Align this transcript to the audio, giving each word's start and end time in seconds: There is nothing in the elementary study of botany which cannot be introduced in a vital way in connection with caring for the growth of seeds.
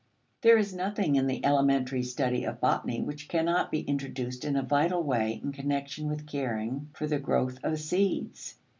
There 0.41 0.57
is 0.57 0.73
nothing 0.73 1.15
in 1.15 1.27
the 1.27 1.45
elementary 1.45 2.01
study 2.01 2.43
of 2.43 2.59
botany 2.59 3.03
which 3.03 3.27
cannot 3.27 3.69
be 3.69 3.81
introduced 3.81 4.43
in 4.43 4.55
a 4.55 4.63
vital 4.63 5.03
way 5.03 5.39
in 5.43 5.51
connection 5.51 6.07
with 6.07 6.25
caring 6.25 6.89
for 6.95 7.05
the 7.05 7.19
growth 7.19 7.59
of 7.61 7.79
seeds. 7.79 8.55